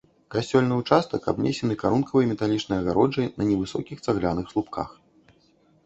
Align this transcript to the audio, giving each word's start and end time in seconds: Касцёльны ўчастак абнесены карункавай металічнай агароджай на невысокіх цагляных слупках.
Касцёльны 0.35 0.73
ўчастак 0.79 1.27
абнесены 1.33 1.77
карункавай 1.85 2.29
металічнай 2.31 2.77
агароджай 2.83 3.31
на 3.37 3.43
невысокіх 3.51 3.97
цагляных 4.07 4.45
слупках. 4.57 5.01